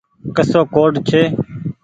ڪسو 0.35 0.59
ڪوڊ 0.75 0.93
ڇي۔ 1.07 1.21